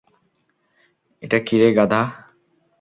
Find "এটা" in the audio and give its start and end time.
1.23-1.37